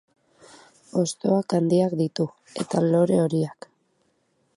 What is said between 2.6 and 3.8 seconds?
eta lore horiak.